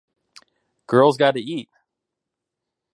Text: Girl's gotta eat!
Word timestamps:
Girl's 0.87 1.15
gotta 1.15 1.37
eat! 1.37 1.69